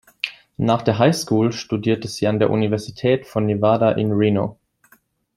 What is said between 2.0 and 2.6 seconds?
sie an der